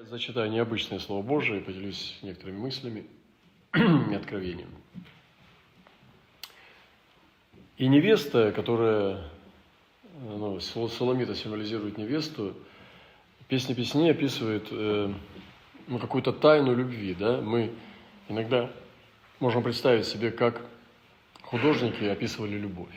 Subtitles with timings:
[0.00, 3.06] Зачитаю необычное Слово Божие, поделюсь некоторыми мыслями
[3.74, 4.68] и откровением.
[7.76, 9.30] И невеста, которая,
[10.20, 12.54] ну, Соломита символизирует невесту,
[13.46, 15.12] песня песней описывает э,
[15.86, 17.14] ну, какую-то тайну любви.
[17.14, 17.40] Да?
[17.40, 17.72] Мы
[18.28, 18.72] иногда
[19.38, 20.60] можем представить себе, как
[21.42, 22.94] художники описывали любовь.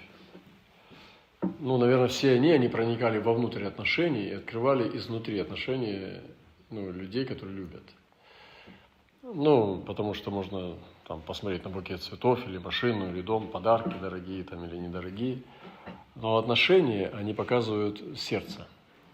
[1.59, 6.23] Ну, наверное, все они, они проникали вовнутрь отношений и открывали изнутри отношения
[6.69, 7.83] ну, людей, которые любят.
[9.23, 14.43] Ну, потому что можно там, посмотреть на букет цветов, или машину, или дом, подарки дорогие
[14.43, 15.41] там, или недорогие.
[16.15, 18.67] Но отношения, они показывают сердце,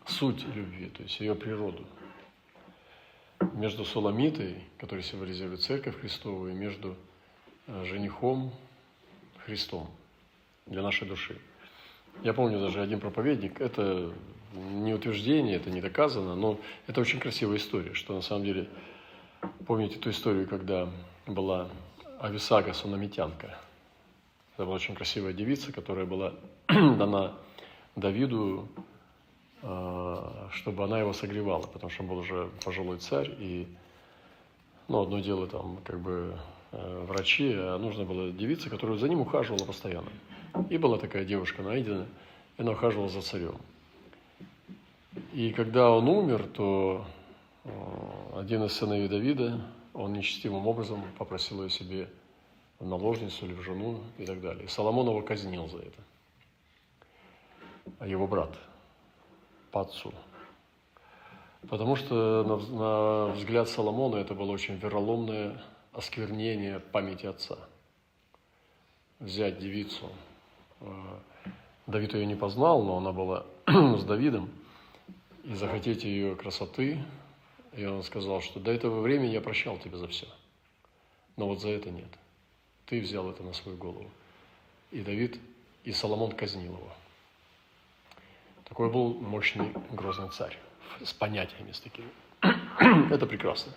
[0.05, 1.84] суть любви, то есть ее природу.
[3.54, 6.95] Между Суламитой, который символизирует Церковь Христову, и между
[7.67, 8.52] э, женихом
[9.45, 9.90] Христом
[10.66, 11.38] для нашей души.
[12.22, 14.14] Я помню даже один проповедник, это
[14.54, 18.70] не утверждение, это не доказано, но это очень красивая история, что на самом деле,
[19.66, 20.90] помните ту историю, когда
[21.28, 21.70] была
[22.20, 23.58] Ависага Сунамитянка.
[24.54, 26.34] Это была очень красивая девица, которая была
[26.68, 27.34] дана
[27.95, 28.68] Давиду,
[29.62, 33.67] а, чтобы она его согревала, потому что он был уже пожилой царь, и
[34.88, 36.38] ну, одно дело там как бы
[36.72, 40.10] э, врачи, а нужно было девица, которая за ним ухаживала постоянно.
[40.70, 42.06] И была такая девушка найдена,
[42.58, 43.56] и она ухаживала за царем.
[45.34, 47.06] И когда он умер, то
[47.64, 47.70] э,
[48.36, 49.62] один из сыновей Давида,
[49.95, 52.08] он нечестивым образом попросил ее себе
[52.80, 54.70] в наложницу или в жену и так далее.
[54.70, 56.02] Соломон его казнил за это.
[57.98, 58.56] А его брат
[59.72, 60.14] по отцу.
[61.67, 65.59] Потому что на, на взгляд Соломона это было очень вероломное
[65.94, 67.58] осквернение памяти отца.
[69.17, 70.11] Взять девицу.
[70.80, 70.86] Э,
[71.88, 74.52] Давид ее не познал, но она была с Давидом–
[75.44, 77.03] и захотеть ее красоты.
[77.73, 80.27] И он сказал, что до этого времени я прощал тебя за все.
[81.38, 82.09] Но вот за это нет.
[82.86, 84.09] Ты взял это на свою голову.
[84.91, 85.39] И Давид,
[85.83, 86.93] и Соломон казнил его.
[88.65, 90.58] Такой был мощный, грозный царь.
[91.03, 92.09] С понятиями с такими.
[93.11, 93.73] Это прекрасно.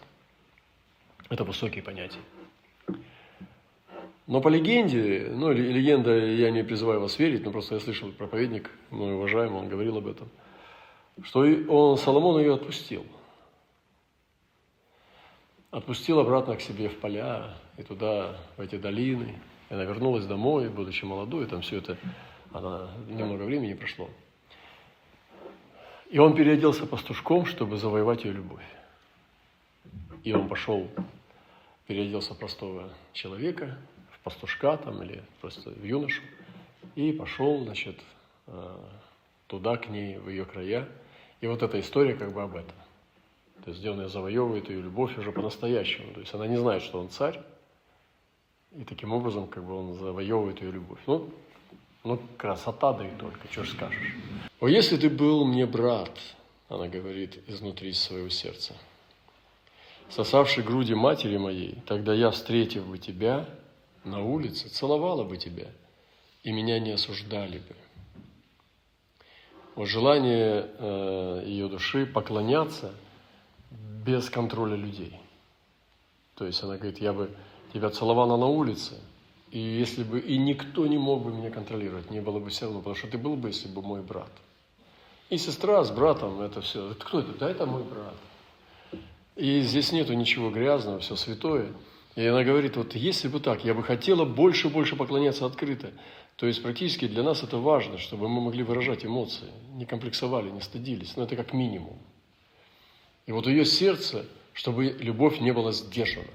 [1.31, 2.21] Это высокие понятия.
[4.26, 8.71] Но по легенде, ну, легенда, я не призываю вас верить, но просто я слышал проповедник,
[8.91, 10.28] мой уважаемый, он говорил об этом–
[11.22, 13.06] что он, Соломон ее отпустил.
[15.71, 19.38] Отпустил обратно к себе в поля и туда, в эти долины.
[19.69, 21.97] И она вернулась домой, будучи молодой, там все это,
[22.53, 24.09] она, немного времени прошло.
[26.10, 28.65] И он переоделся пастушком, чтобы завоевать ее любовь.
[30.22, 30.88] И он пошел,
[31.87, 33.76] переоделся простого человека,
[34.12, 36.22] в пастушка там или просто в юношу,
[36.94, 38.00] и пошел, значит,
[38.47, 38.76] э,
[39.49, 40.88] туда, к ней, в ее края,
[41.41, 42.75] и вот эта история как бы об этом.
[43.65, 46.13] То есть, где он ее завоевывает, ее любовь уже по-настоящему.
[46.15, 47.41] То есть, она не знает, что он царь,
[48.77, 51.01] и таким образом как бы он завоевывает ее любовь.
[51.07, 51.31] Ну,
[52.05, 54.15] ну красота да и только, что ж скажешь.
[54.61, 56.13] «О, если ты был мне брат»,
[56.69, 58.75] она говорит изнутри своего сердца,
[60.09, 63.49] сосавший груди матери моей, тогда я, встретив бы тебя
[64.05, 65.67] на улице, целовала бы тебя,
[66.43, 67.75] и меня не осуждали бы
[69.76, 72.92] вот желание э, ее души поклоняться
[73.70, 75.20] без контроля людей.
[76.34, 77.31] То есть она говорит, я бы
[77.72, 78.94] тебя целовала на улице,
[79.50, 82.81] и если бы и никто не мог бы меня контролировать, не было бы все равно,
[82.81, 84.31] потому что ты был бы, если бы мой брат.
[85.28, 86.94] И сестра с братом, это все.
[86.98, 87.32] Кто это?
[87.38, 88.14] Да, это мой брат.
[89.34, 91.72] И здесь нету ничего грязного, все святое.
[92.14, 95.91] И она говорит, вот если бы так, я бы хотела больше и больше поклоняться открыто.
[96.37, 100.61] То есть практически для нас это важно, чтобы мы могли выражать эмоции, не комплексовали, не
[100.61, 101.17] стыдились.
[101.17, 101.99] Но это как минимум.
[103.25, 106.29] И вот ее сердце, чтобы любовь не была сдержана.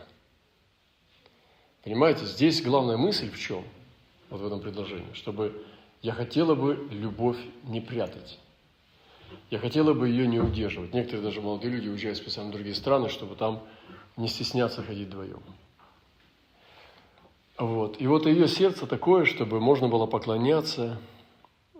[1.84, 3.64] Понимаете, здесь главная мысль в чем?
[4.30, 5.14] Вот в этом предложении.
[5.14, 5.66] Чтобы
[6.02, 8.40] я хотела бы любовь не прятать.
[9.52, 10.94] Я хотела бы ее не удерживать.
[10.94, 13.64] Некоторые даже молодые люди уезжают специально в другие страны, чтобы там
[14.18, 15.42] не стесняться ходить вдвоем.
[17.62, 18.02] Вот.
[18.02, 20.98] И вот ее сердце такое, чтобы можно было поклоняться,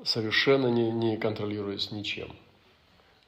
[0.04, 2.28] совершенно не, не контролируясь ничем.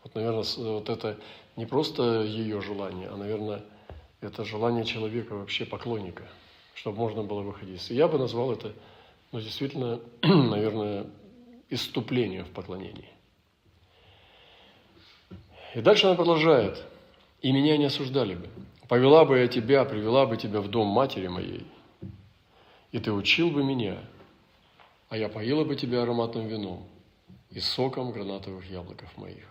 [0.03, 1.17] Вот, наверное, вот это
[1.55, 3.63] не просто ее желание, а, наверное,
[4.21, 6.25] это желание человека вообще поклонника,
[6.75, 7.89] чтобы можно было выходить.
[7.89, 8.73] Я бы назвал это,
[9.31, 11.07] ну, действительно, наверное,
[11.71, 13.09] иступление в поклонении.
[15.73, 16.85] И дальше она продолжает.
[17.41, 18.47] «И меня не осуждали бы.
[18.87, 21.65] Повела бы я тебя, привела бы тебя в дом матери моей,
[22.93, 23.97] и ты учил бы меня,
[25.09, 26.87] а я поила бы тебя ароматным вином
[27.49, 29.47] и соком гранатовых яблоков моих.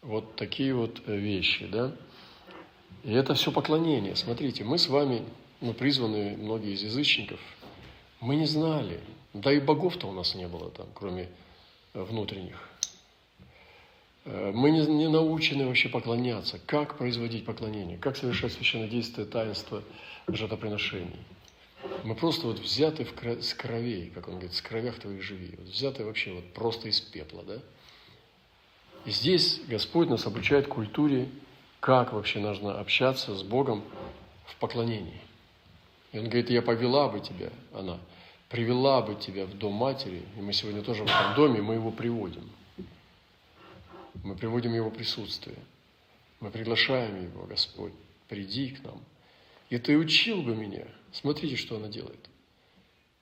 [0.00, 1.94] Вот такие вот э, вещи, да.
[3.04, 4.16] И это все поклонение.
[4.16, 5.22] Смотрите, мы с вами,
[5.60, 7.40] мы призваны, многие из язычников,
[8.20, 9.00] мы не знали,
[9.34, 11.28] да и богов-то у нас не было там, кроме
[11.92, 12.67] э, внутренних.
[14.28, 19.82] Э, мы не, не научены вообще поклоняться, как производить поклонение, как совершать священнодействие, таинство
[20.28, 21.16] жертвоприношений.
[22.04, 23.40] Мы просто вот взяты в кро...
[23.40, 25.54] с кровей, как он говорит, с кровях твоих живи.
[25.56, 27.58] Вот взяты вообще вот просто из пепла, да?
[29.06, 31.28] И здесь Господь нас обучает культуре,
[31.80, 33.82] как вообще нужно общаться с Богом
[34.44, 35.20] в поклонении.
[36.12, 37.98] И Он говорит, я повела бы тебя, она,
[38.50, 41.90] привела бы тебя в дом матери, и мы сегодня тоже в этом доме, мы его
[41.90, 42.50] приводим.
[44.22, 45.56] Мы приводим его присутствие.
[46.40, 47.92] Мы приглашаем его, Господь,
[48.28, 49.00] приди к нам.
[49.70, 50.86] И ты учил бы меня.
[51.12, 52.22] Смотрите, что она делает.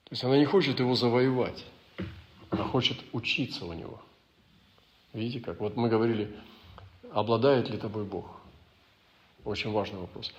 [0.07, 1.65] То есть она не хочет его завоевать,
[2.49, 4.01] она хочет учиться у него.
[5.13, 5.59] Видите как?
[5.59, 6.33] Вот мы говорили,
[7.11, 8.39] обладает ли тобой Бог?
[9.43, 10.33] Очень важный вопрос.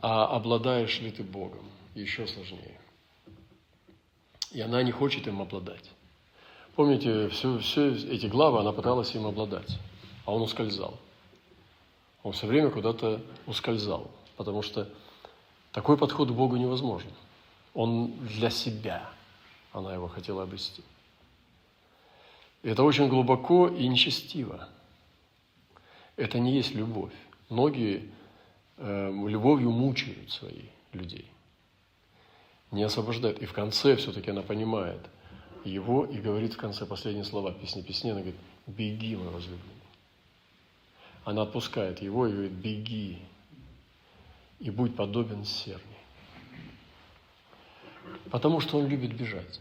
[0.00, 1.64] А обладаешь ли ты Богом?
[1.94, 2.80] Еще сложнее.
[4.52, 5.90] И она не хочет им обладать.
[6.76, 9.78] Помните, все, все эти главы она пыталась им обладать,
[10.24, 10.98] а он ускользал.
[12.24, 14.88] Он все время куда-то ускользал, потому что
[15.70, 17.10] такой подход к Богу невозможен.
[17.74, 19.08] Он для себя,
[19.72, 20.82] она его хотела обрести.
[22.64, 24.68] И это очень глубоко и нечестиво.
[26.16, 27.12] Это не есть любовь.
[27.50, 28.10] Многие
[28.78, 31.30] э, любовью мучают своих людей,
[32.70, 33.38] не освобождают.
[33.40, 35.00] И в конце все-таки она понимает
[35.64, 39.72] его и говорит в конце последние слова песни песни, она говорит, беги, мой возлюбленный.
[41.24, 43.18] Она отпускает его и говорит, беги,
[44.60, 45.80] и будь подобен серне.
[48.30, 49.60] Потому что он любит бежать.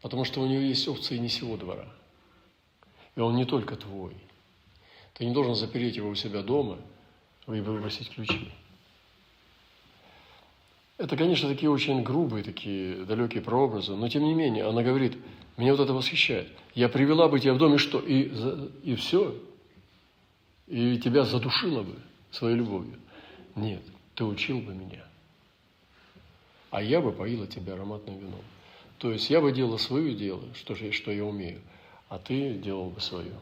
[0.00, 1.86] Потому что у него есть овцы и не сего двора–
[3.16, 4.14] и он не только твой.
[5.14, 6.78] Ты не должен запереть его у себя дома
[7.46, 8.50] и выбросить ключи.
[11.00, 15.16] Это, конечно, такие очень грубые, такие далекие прообразы, но тем не менее, она говорит,
[15.56, 16.48] меня вот это восхищает.
[16.74, 18.00] Я привела бы тебя в дом, и что?
[18.00, 18.30] И,
[18.82, 19.34] и все?
[20.66, 21.96] И тебя задушила бы
[22.30, 22.98] своей любовью?
[23.56, 23.82] Нет,
[24.14, 25.04] ты учил бы меня.
[26.70, 28.44] А я бы поила тебя ароматным вином.
[28.98, 31.60] То есть я бы делала свое дело, что, что я умею–
[32.10, 33.32] а ты делал бы свое.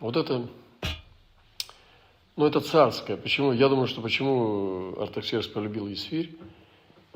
[0.00, 0.48] Вот это,
[2.34, 3.16] ну это царское.
[3.16, 3.52] Почему?
[3.52, 6.36] Я думаю, что почему Артаксеркс полюбил Есфирь,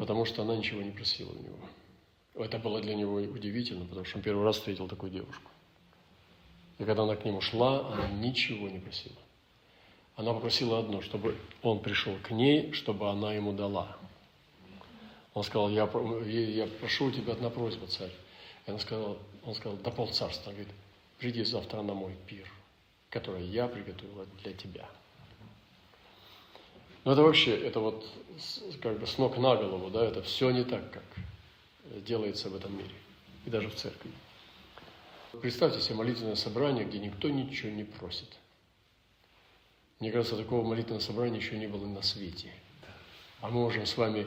[0.01, 1.59] потому что она ничего не просила у него.
[2.35, 5.51] Это было для него удивительно, потому что он первый раз встретил такую девушку.
[6.79, 9.19] И когда она к нему шла, она ничего не просила.
[10.17, 13.99] Она попросила одно, чтобы он пришел к ней, чтобы она ему дала.
[15.35, 18.13] Он сказал, я, я прошу у тебя одна просьба, царь.
[18.67, 20.49] И она сказала, он сказал, да пол царства.
[20.49, 20.75] Он говорит,
[21.19, 22.51] приди завтра на мой пир,
[23.11, 24.89] который я приготовила для тебя.
[27.05, 28.07] Но это вообще, это вот
[28.83, 31.05] как бы с ног на голову, да, это все не так, как
[32.05, 32.95] делается в этом мире,
[33.47, 34.11] и даже в церкви.
[35.41, 38.29] Представьте себе молитвенное собрание, где никто ничего не просит.
[40.01, 42.51] Мне кажется, такого молитвенного собрания еще не было на свете.
[43.41, 44.27] А мы можем с вами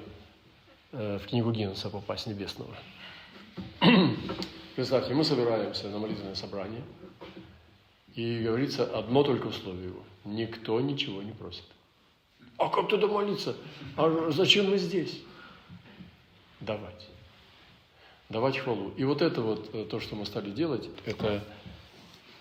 [0.91, 2.75] э, в книгу Гиннесса попасть небесного.
[4.75, 6.81] Представьте, мы собираемся на молитвенное собрание,
[8.15, 10.03] и говорится одно только условие его.
[10.25, 11.65] Никто ничего не просит.
[12.63, 13.57] А как туда молиться?
[13.97, 15.21] А зачем мы здесь?
[16.61, 17.09] Давать.
[18.29, 18.93] Давать хвалу.
[18.95, 21.43] И вот это вот, э, то, что мы стали делать, это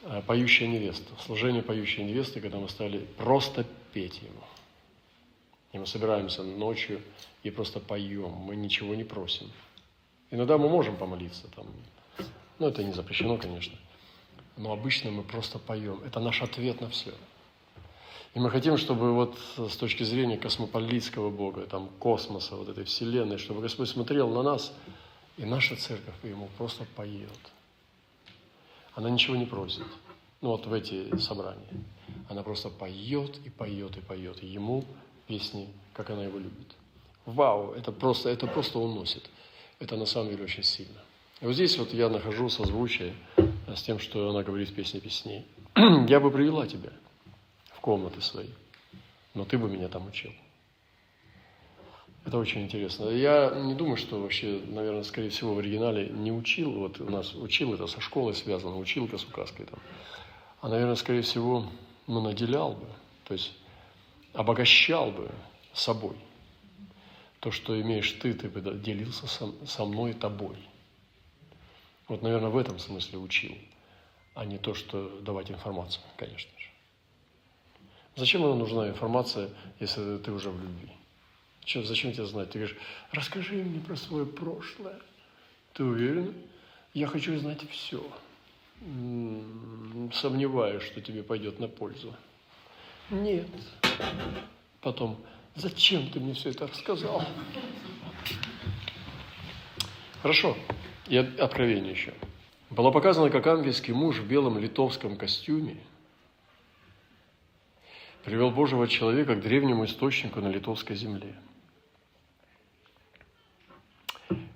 [0.02, 1.12] э, поющая невеста.
[1.26, 4.44] Служение поющей невесты, когда мы стали просто петь ему.
[5.72, 7.02] И мы собираемся ночью
[7.42, 8.30] и просто поем.
[8.30, 9.50] Мы ничего не просим.
[10.30, 11.66] Иногда мы можем помолиться, там,
[12.60, 13.76] ну, это не запрещено, конечно.
[14.56, 16.00] Но обычно мы просто поем.
[16.04, 17.12] Это наш ответ на все.
[18.34, 23.36] И мы хотим, чтобы вот с точки зрения космополитского Бога, там, космоса, вот этой вселенной,
[23.36, 24.72] чтобы Господь смотрел на нас,
[25.36, 27.28] и наша церковь ему просто поет.
[28.94, 29.84] Она ничего не просит.
[30.40, 31.68] Ну вот в эти собрания.
[32.28, 34.42] Она просто поет и поет и поет.
[34.42, 34.84] Ему
[35.26, 36.74] песни, как она его любит.
[37.26, 39.28] Вау, это просто, это просто уносит.
[39.78, 41.00] Это на самом деле очень сильно.
[41.42, 43.14] И вот здесь вот я нахожу созвучие
[43.66, 45.44] с тем, что она говорит в песне песней.
[46.08, 46.92] Я бы привела тебя
[47.82, 48.48] комнаты свои,
[49.34, 50.32] но ты бы меня там учил.
[52.24, 53.08] Это очень интересно.
[53.08, 56.70] Я не думаю, что вообще, наверное, скорее всего, в оригинале не учил.
[56.70, 59.80] Вот у нас учил это со школой связано, училка с указкой там.
[60.60, 61.66] А, наверное, скорее всего,
[62.06, 62.86] ну, наделял бы,
[63.24, 63.52] то есть
[64.34, 65.28] обогащал бы
[65.74, 66.14] собой.
[67.40, 70.56] То, что имеешь ты, ты бы делился со, со мной тобой.
[72.06, 73.56] Вот, наверное, в этом смысле учил,
[74.34, 76.51] а не то, что давать информацию, конечно.
[78.16, 79.48] Зачем нам нужна информация,
[79.80, 80.88] если ты уже в любви?
[81.64, 82.50] Че, зачем тебе знать?
[82.50, 82.76] Ты говоришь,
[83.12, 84.98] расскажи мне про свое прошлое.
[85.72, 86.34] Ты уверен?
[86.92, 88.04] Я хочу знать все.
[90.12, 92.14] Сомневаюсь, что тебе пойдет на пользу.
[93.10, 93.48] Нет.
[94.80, 95.16] Потом,
[95.54, 97.24] зачем ты мне все это рассказал?
[100.20, 100.56] Хорошо.
[101.06, 102.12] И откровение еще.
[102.70, 105.78] Было показано, как ангельский муж в белом литовском костюме
[108.24, 111.34] привел Божьего человека к древнему источнику на литовской земле.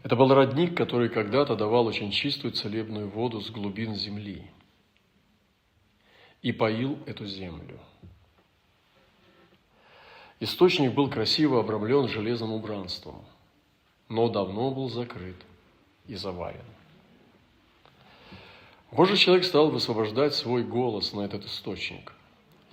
[0.03, 4.49] Это был родник, который когда-то давал очень чистую целебную воду с глубин земли
[6.43, 7.81] и поил эту землю.
[10.39, 13.25] Источник был красиво обрамлен железным убранством,
[14.09, 15.37] но давно был закрыт
[16.07, 16.65] и заварен.
[18.93, 22.13] Божий человек стал высвобождать свой голос на этот источник.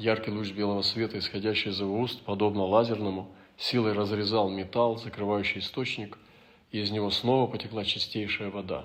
[0.03, 6.17] Яркий луч белого света, исходящий из его уст, подобно лазерному, силой разрезал металл, закрывающий источник,
[6.71, 8.83] и из него снова потекла чистейшая вода.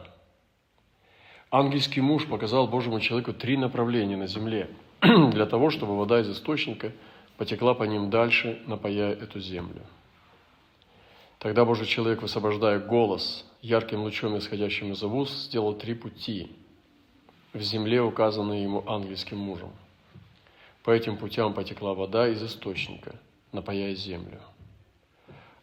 [1.51, 4.71] Ангельский муж показал Божьему человеку три направления на земле
[5.01, 6.93] для того, чтобы вода из источника
[7.37, 9.83] потекла по ним дальше, напаяя эту землю.
[11.41, 16.53] Тогда Божий человек, высвобождая голос ярким лучом, исходящим из уст, сделал три пути–
[17.53, 19.73] в земле, указанной ему ангельским мужем.
[20.83, 23.19] По этим путям потекла вода из источника,
[23.53, 24.41] напаяя землю.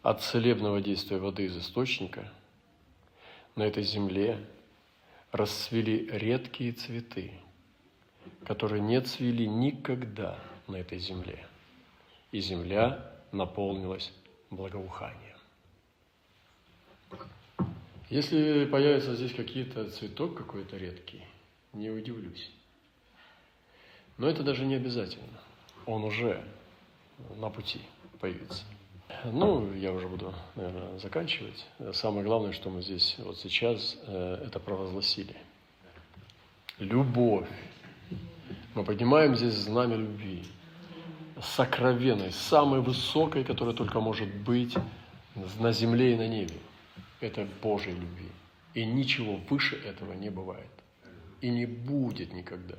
[0.02, 2.30] От целебного действия воды из источника
[3.56, 4.38] на этой земле
[5.32, 7.32] расцвели редкие цветы,
[8.44, 11.46] которые не цвели никогда на этой земле.
[12.30, 14.12] И земля наполнилась
[14.50, 15.36] благоуханием.
[18.08, 21.24] Если появится здесь какие-то цветок какой-то редкий–
[21.76, 22.50] не удивлюсь.
[24.18, 25.38] Но это даже не обязательно.
[25.86, 26.42] Он уже
[27.36, 27.80] на пути
[28.20, 28.64] появится.
[29.24, 31.66] Ну, я уже буду, наверное, заканчивать.
[31.92, 35.36] Самое главное, что мы здесь вот сейчас э, это провозгласили.
[36.78, 37.48] Любовь.
[38.74, 40.42] Мы поднимаем здесь знамя любви.
[41.40, 44.76] Сокровенной, самой высокой, которая только может быть
[45.60, 46.56] на земле и на небе.
[47.20, 48.30] Это Божьей любви.
[48.74, 50.70] И ничего выше этого не бывает
[51.40, 52.76] и не будет никогда,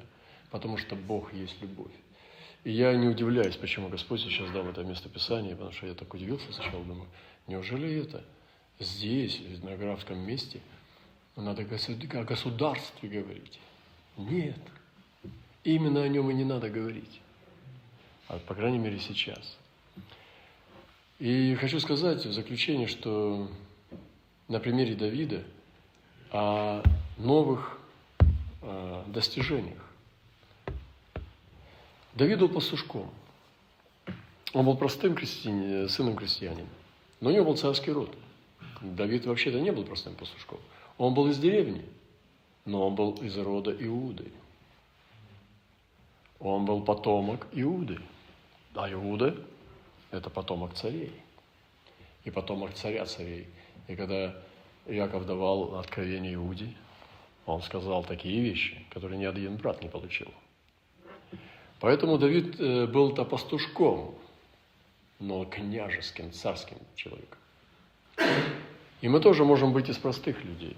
[0.52, 1.92] потому что Бог есть любовь.
[2.64, 6.14] И я не удивляюсь, почему Господь сейчас дал это место Писания, потому что я так
[6.14, 7.08] удивился сначала, думаю,
[7.48, 8.24] неужели это
[8.80, 10.60] здесь, в этнографском месте,
[11.36, 13.60] надо о государстве говорить?
[14.18, 14.60] Нет,
[15.64, 17.22] именно о нем и не надо говорить,
[18.28, 19.58] а, по крайней мере сейчас.
[21.20, 23.50] И хочу сказать в заключение, что
[24.48, 25.44] на примере Давида
[26.32, 26.84] о
[27.18, 27.78] новых
[28.70, 29.82] Э, достижениях.
[32.18, 33.12] Давид был пастушком.
[34.52, 36.68] Он был простым крестьянином, сыном крестьянина.
[37.20, 38.12] Но у него был царский род.
[38.82, 40.60] Давид вообще-то не был простым пастушком.
[40.98, 41.86] Он был из деревни,
[42.66, 44.32] но он был из рода Иуды.
[46.40, 48.00] Он был потомок Иуды.
[48.74, 49.36] А Иуда–
[50.12, 51.14] это потомок царей.
[52.24, 53.46] И потомок царя царей.
[53.88, 54.36] И когда
[54.88, 56.74] Яков давал откровение Иуде,
[57.46, 60.34] он сказал такие вещи, которые ни один брат не получил.
[61.80, 64.16] Поэтому Давид э, был-то пастушком,
[65.20, 67.38] но княжеским, царским человеком.
[69.02, 70.76] И мы тоже можем быть из простых людей.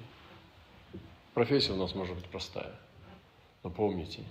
[1.34, 2.75] Профессия у нас может быть простая.
[3.63, 4.24] Но помните,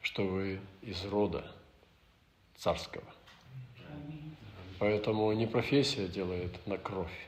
[0.00, 1.44] что вы из рода
[2.56, 3.04] царского.
[4.78, 7.26] Поэтому не профессия делает на кровь,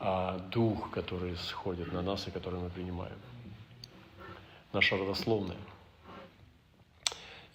[0.00, 3.18] а дух, который сходит на нас и который мы принимаем.
[4.72, 5.58] Наша родословная.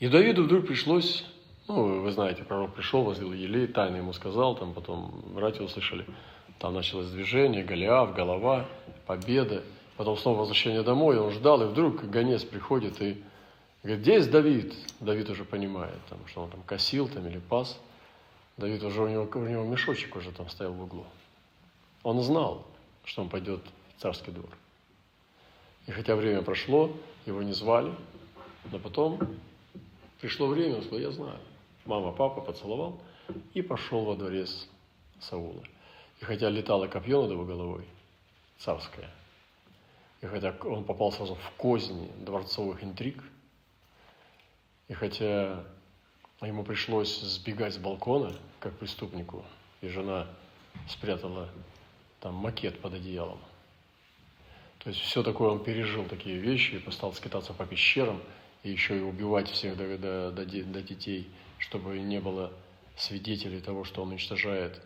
[0.03, 1.23] И Давиду вдруг пришлось,
[1.69, 6.05] ну, вы знаете, пророк пришел, возлил елей, тайно ему сказал, там потом братья услышали,
[6.59, 8.65] там началось движение, Голиаф, голова,
[9.05, 9.63] победа,
[9.95, 13.23] потом снова возвращение домой, он ждал, и вдруг гонец приходит и
[13.81, 14.73] говорит, здесь Давид.
[14.99, 17.79] Давид уже понимает, там, что он там косил там, или пас.
[18.57, 21.05] Давид уже, у него, у него мешочек уже там стоял в углу.
[22.03, 22.67] Он знал,
[23.05, 23.61] что он пойдет
[23.95, 24.49] в царский двор.
[25.87, 26.91] И хотя время прошло,
[27.25, 27.93] его не звали,
[28.69, 29.17] но потом
[30.23, 31.37] пришло время, он сказал, я знаю.
[31.83, 32.97] Мама, папа поцеловал
[33.53, 34.69] и пошел во дворец
[35.19, 35.61] Саула.
[36.21, 37.85] И хотя летало копье над его головой,
[38.57, 39.09] царское,
[40.21, 43.21] и хотя он попал сразу в козни дворцовых интриг,
[44.87, 45.65] и хотя
[46.39, 49.43] ему пришлось сбегать с балкона, как преступнику,
[49.81, 50.29] и жена
[50.87, 51.49] спрятала
[52.21, 53.39] там макет под одеялом.
[54.79, 58.21] То есть все такое он пережил, такие вещи, и стал скитаться по пещерам,
[58.69, 61.29] еще и убивать всех до, до, до, до детей,
[61.59, 62.51] чтобы не было
[62.95, 64.81] свидетелей того, что он уничтожает,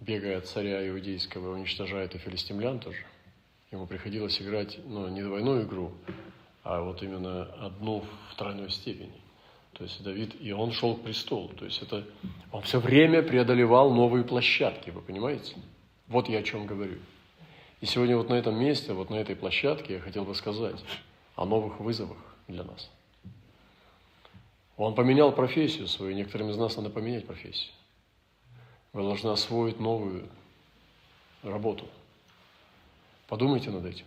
[0.00, 3.04] бегая от царя иудейского, уничтожает и филистимлян тоже.
[3.70, 5.92] Ему приходилось играть, ну, не двойную игру,
[6.62, 9.20] а вот именно одну в тройной степени.
[9.72, 11.48] То есть Давид, и он шел к престолу.
[11.48, 12.06] То есть это,
[12.52, 15.56] он все время преодолевал новые площадки, вы понимаете?
[16.08, 16.98] Вот я о чем говорю.
[17.80, 20.76] И сегодня вот на этом месте, вот на этой площадке я хотел бы сказать
[21.34, 22.90] о новых вызовах для нас.
[24.82, 27.72] Он поменял профессию свою, некоторым из нас надо поменять профессию.
[28.92, 30.28] Вы должны освоить новую
[31.44, 31.86] работу.
[33.28, 34.04] Подумайте над этим.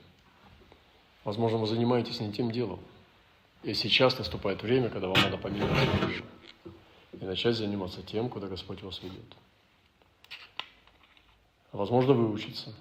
[1.24, 2.82] Возможно, вы занимаетесь не тем делом.
[3.64, 6.26] И сейчас наступает время, когда вам надо поменять жизнь
[7.14, 9.34] и начать заниматься тем, куда Господь вас ведет.
[11.72, 12.74] Возможно, выучиться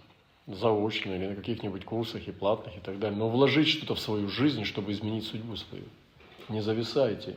[0.49, 4.29] заочно или на каких-нибудь курсах и платных и так далее, но вложить что-то в свою
[4.29, 5.85] жизнь, чтобы изменить судьбу свою.
[6.49, 7.37] Не зависайте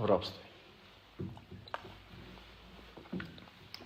[0.00, 0.40] в рабстве.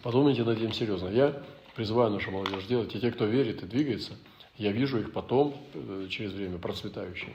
[0.02, 1.09] Подумайте над этим серьезно.
[1.09, 1.42] Я
[1.75, 4.12] призываю нашу молодежь делать, и те, кто верит и двигается,
[4.56, 7.35] я вижу их потом, э, через время, процветающими.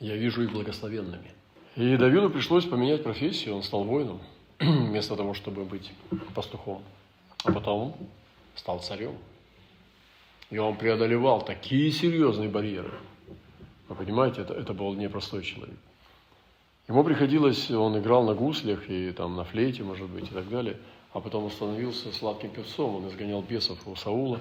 [0.00, 1.32] Я вижу их благословенными.
[1.74, 4.20] И Давиду пришлось поменять профессию, он стал воином,
[4.58, 5.92] вместо того, чтобы быть
[6.34, 6.82] пастухом.
[7.44, 7.96] А потом
[8.54, 9.16] стал царем.
[10.48, 12.92] И он преодолевал такие серьезные барьеры.
[13.88, 15.76] Вы понимаете, это, это был непростой человек.
[16.88, 20.78] Ему приходилось, он играл на гуслях и там на флейте, может быть, и так далее,
[21.12, 24.40] а потом он становился сладким певцом, он изгонял бесов у Саула,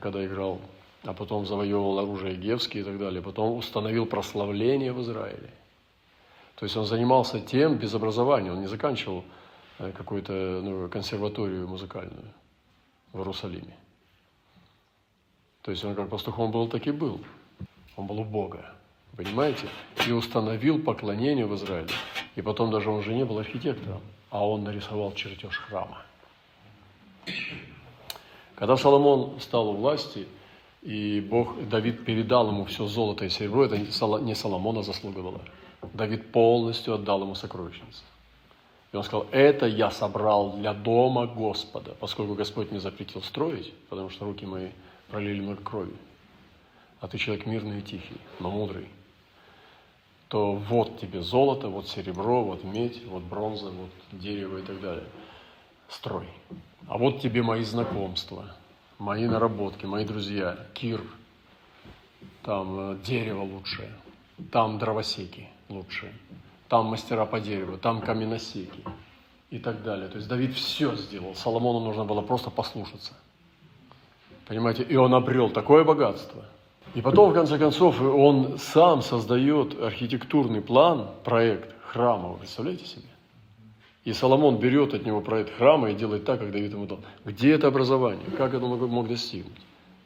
[0.00, 0.60] когда играл,
[1.04, 5.50] а потом завоевывал оружие Гевские и так далее, потом установил прославление в Израиле.
[6.56, 9.22] То есть он занимался тем без образования, он не заканчивал
[9.78, 12.32] э, какую-то ну, консерваторию музыкальную
[13.12, 13.76] в Иерусалиме.
[15.62, 17.20] То есть он как пастухом был, так и был.
[17.96, 18.74] Он был у Бога.
[19.18, 19.66] Понимаете?
[20.06, 21.90] И установил поклонение в Израиле.
[22.36, 26.02] И потом даже он же не был архитектором, а он нарисовал чертеж храма.
[28.54, 30.28] Когда Соломон стал у власти,
[30.82, 35.40] и Бог, Давид передал ему все золото и серебро, это не Соломона заслуга была.
[35.94, 38.04] Давид полностью отдал ему сокровищницу.
[38.92, 44.10] И он сказал, это я собрал для дома Господа, поскольку Господь мне запретил строить, потому
[44.10, 44.68] что руки мои
[45.10, 45.96] пролили много крови.
[47.00, 48.86] А ты человек мирный и тихий, но мудрый
[50.28, 55.04] то вот тебе золото, вот серебро, вот медь, вот бронза, вот дерево и так далее.
[55.88, 56.28] Строй.
[56.86, 58.44] А вот тебе мои знакомства,
[58.98, 61.00] мои наработки, мои друзья, кир,
[62.42, 63.90] там э, дерево лучшее,
[64.52, 66.12] там дровосеки лучшие,
[66.68, 68.84] там мастера по дереву, там каменосеки
[69.48, 70.08] и так далее.
[70.08, 73.14] То есть Давид все сделал, Соломону нужно было просто послушаться.
[74.46, 76.44] Понимаете, и он обрел такое богатство–
[76.94, 83.08] и потом, в конце концов, он сам создает архитектурный план, проект храма, вы представляете себе?
[84.04, 87.00] И Соломон берет от него проект храма и делает так, как Давид ему дал.
[87.24, 88.24] Где это образование?
[88.36, 89.58] Как это мог, мог достигнуть?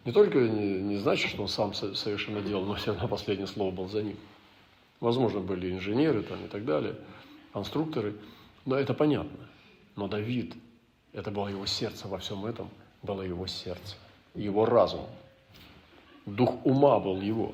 [0.04, 3.70] Не только не, не значит, что он сам совершенно делал, но все равно последнее слово
[3.70, 4.16] было за ним.
[4.98, 6.96] Возможно, были инженеры там и так далее,
[7.52, 8.16] конструкторы,
[8.64, 9.38] но это понятно.
[9.94, 10.54] Но Давид,
[11.12, 12.70] это было его сердце во всем этом,
[13.02, 13.96] было его сердце,
[14.34, 15.06] его разум,
[16.26, 17.52] дух ума был его.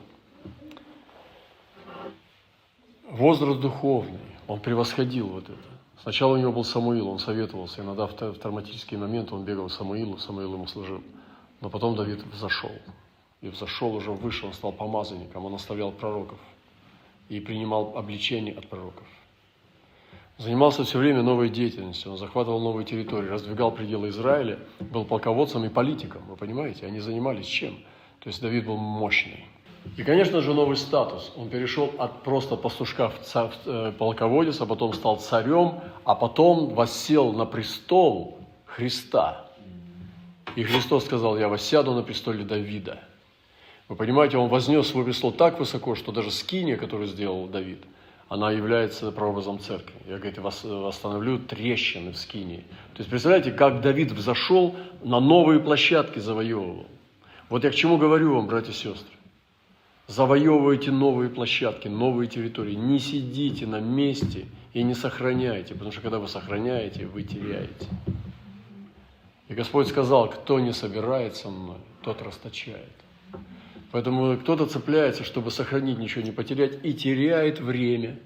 [3.10, 5.58] Возраст духовный, он превосходил вот это.
[6.02, 10.18] Сначала у него был Самуил, он советовался, иногда в травматический момент он бегал к Самуилу,
[10.18, 11.02] Самуил ему служил.
[11.60, 12.70] Но потом Давид взошел.
[13.40, 16.38] И взошел уже выше, он стал помазанником, он оставлял пророков
[17.28, 19.06] и принимал обличение от пророков.
[20.38, 25.68] Занимался все время новой деятельностью, он захватывал новые территории, раздвигал пределы Израиля, был полководцем и
[25.68, 26.86] политиком, вы понимаете?
[26.86, 27.76] Они занимались чем?
[28.20, 29.44] То есть Давид был мощный.
[29.96, 31.32] И, конечно же, новый статус.
[31.36, 36.14] Он перешел от просто пастушка в, царь, в э, полководец, а потом стал царем, а
[36.14, 39.46] потом воссел на престол Христа.
[40.56, 42.98] И Христос сказал, я воссяду на престоле Давида.
[43.88, 47.84] Вы понимаете, он вознес свой престол так высоко, что даже скиния, которую сделал Давид,
[48.28, 49.94] она является прообразом церкви.
[50.06, 52.64] Я, говорит, восстановлю трещины в скинии.
[52.92, 56.86] То есть, представляете, как Давид взошел на новые площадки завоевывал.
[57.48, 59.14] Вот я к чему говорю вам, братья и сестры.
[60.06, 62.74] Завоевывайте новые площадки, новые территории.
[62.74, 67.86] Не сидите на месте и не сохраняйте, потому что когда вы сохраняете, вы теряете.
[69.48, 72.92] И Господь сказал, кто не собирает со мной, тот расточает.
[73.92, 78.18] Поэтому кто-то цепляется, чтобы сохранить, ничего не потерять, и теряет время,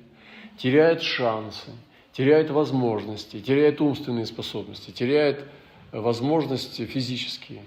[0.58, 1.70] теряет шансы,
[2.12, 5.44] теряет возможности, теряет умственные способности, теряет
[5.92, 7.62] возможности физические.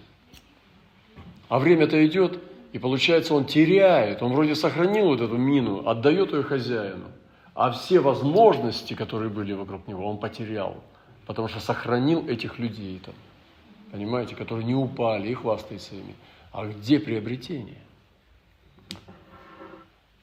[1.50, 2.40] А время-то идет,
[2.74, 7.06] И получается, он теряет, он вроде сохранил вот эту мину, отдает ее хозяину,
[7.54, 10.84] а все возможности, которые были вокруг него, он потерял,
[11.26, 13.16] потому что сохранил этих людей там,
[13.92, 16.16] понимаете, которые не упали и хвастается ими.
[16.52, 17.78] А где приобретение?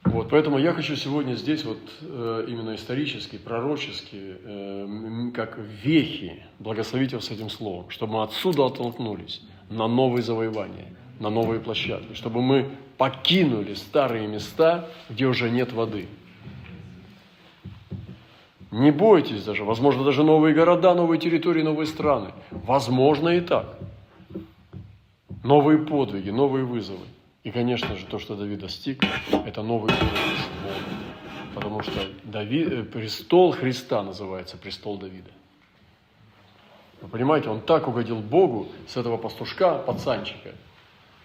[0.03, 7.13] Вот, поэтому я хочу сегодня здесь вот э, именно исторически, пророчески, э, как вехи благословить
[7.13, 12.69] вас этим словом, чтобы мы отсюда оттолкнулись на новые завоевания, на новые площадки, чтобы мы
[12.97, 16.07] покинули старые места, где уже нет воды.
[18.71, 22.31] Не бойтесь даже, возможно, даже новые города, новые территории, новые страны.
[22.49, 23.77] Возможно и так.
[25.43, 27.05] Новые подвиги, новые вызовы.
[27.43, 29.03] И, конечно же, то, что Давид достиг,
[29.45, 31.53] это новый уровень с Богом.
[31.53, 35.29] Потому что Давид, э, престол Христа называется престол Давида.
[37.01, 40.51] Вы понимаете, он так угодил Богу с этого пастушка, пацанчика,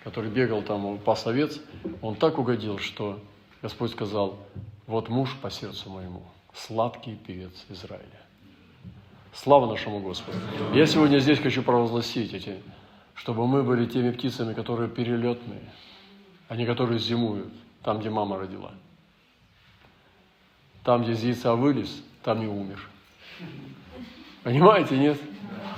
[0.09, 1.61] который бегал там по овец,
[2.01, 3.21] он так угодил, что
[3.61, 4.39] Господь сказал,
[4.87, 6.23] вот муж по сердцу моему,
[6.55, 8.23] сладкий певец Израиля.
[9.35, 10.39] Слава нашему Господу.
[10.73, 12.57] Я сегодня здесь хочу провозгласить эти,
[13.13, 15.61] чтобы мы были теми птицами, которые перелетные,
[16.49, 18.73] а не которые зимуют там, где мама родила.
[20.85, 22.81] Там, где из яйца вылез, там не умер.
[24.43, 25.21] Понимаете, нет?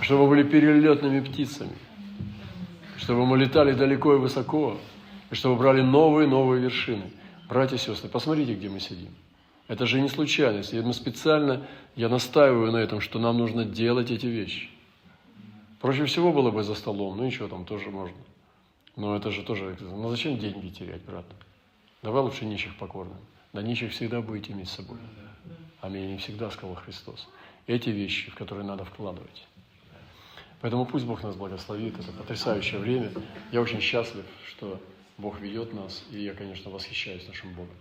[0.03, 1.75] Чтобы были перелетными птицами.
[3.01, 4.77] Чтобы мы летали далеко и высоко.
[5.31, 7.11] И чтобы брали новые-новые вершины.
[7.49, 9.15] Братья и сестры, посмотрите, где мы сидим.
[9.69, 10.75] Это же не случайность.
[10.75, 14.69] И мы специально, я настаиваю на этом, что нам нужно делать эти вещи.
[15.81, 18.19] Проще всего было бы за столом, ну ничего, там тоже можно.
[18.97, 21.25] Но это же тоже, ну зачем деньги терять, брат?
[22.03, 23.17] Давай лучше нищих покорным.
[23.55, 24.99] Да нищих всегда будете иметь с собой.
[25.81, 26.11] Аминь.
[26.13, 27.29] Не всегда, сказал Христос.
[27.67, 29.47] Эти вещи, в которые надо вкладывать.
[30.61, 31.99] Поэтому пусть Бог нас благословит.
[31.99, 33.11] Это потрясающее время.
[33.51, 34.81] Я очень счастлив, что
[35.17, 36.05] Бог ведет нас.
[36.11, 37.75] И я, конечно, восхищаюсь нашим Богом.